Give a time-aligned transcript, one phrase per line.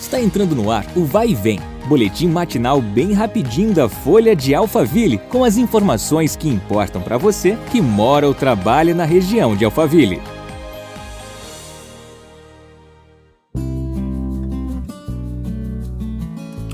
[0.00, 4.54] Está entrando no ar o Vai e Vem, boletim matinal bem rapidinho da Folha de
[4.54, 9.64] Alphaville, com as informações que importam para você que mora ou trabalha na região de
[9.64, 10.22] Alphaville.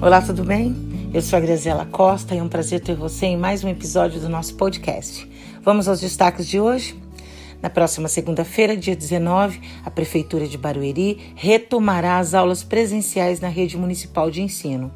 [0.03, 0.77] Olá, tudo bem?
[1.15, 4.21] Eu sou a Graziela Costa e é um prazer ter você em mais um episódio
[4.21, 5.27] do nosso podcast.
[5.63, 7.04] Vamos aos destaques de hoje?
[7.65, 13.79] Na próxima segunda-feira, dia 19, a Prefeitura de Barueri retomará as aulas presenciais na rede
[13.79, 14.93] municipal de ensino.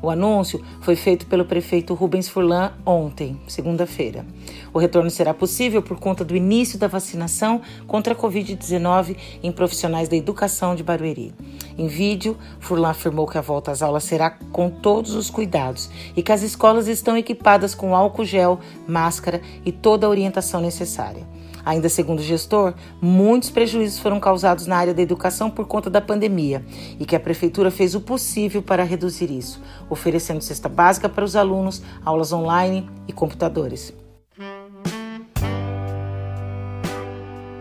[0.00, 4.24] O anúncio foi feito pelo prefeito Rubens Furlan ontem, segunda-feira.
[4.72, 10.08] O retorno será possível por conta do início da vacinação contra a Covid-19 em profissionais
[10.08, 11.34] da educação de Barueri.
[11.78, 16.22] Em vídeo, Furlan afirmou que a volta às aulas será com todos os cuidados e
[16.22, 21.26] que as escolas estão equipadas com álcool gel, máscara e toda a orientação necessária.
[21.64, 26.00] Ainda segundo o gestor, muitos prejuízos foram causados na área da educação por conta da
[26.00, 26.64] pandemia
[26.98, 31.36] e que a prefeitura fez o possível para reduzir isso, oferecendo cesta básica para os
[31.36, 34.01] alunos, aulas online e computadores.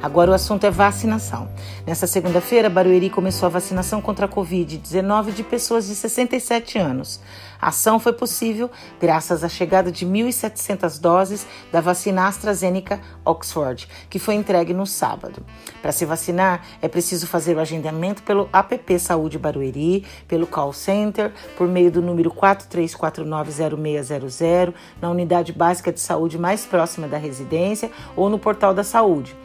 [0.01, 1.47] Agora o assunto é vacinação.
[1.85, 7.21] Nessa segunda-feira, Barueri começou a vacinação contra a Covid-19 de pessoas de 67 anos.
[7.61, 14.17] A ação foi possível graças à chegada de 1.700 doses da vacina AstraZeneca Oxford, que
[14.17, 15.45] foi entregue no sábado.
[15.83, 21.31] Para se vacinar, é preciso fazer o agendamento pelo app Saúde Barueri, pelo call center,
[21.55, 28.31] por meio do número 43490600, na unidade básica de saúde mais próxima da residência ou
[28.31, 29.35] no portal da saúde